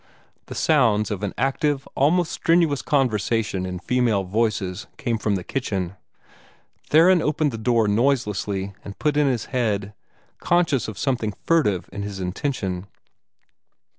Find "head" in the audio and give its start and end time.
9.53-9.93